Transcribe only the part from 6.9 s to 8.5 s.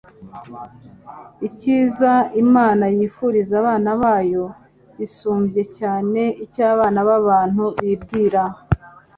b'abantu bibwira.